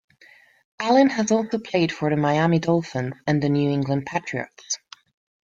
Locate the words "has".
1.09-1.29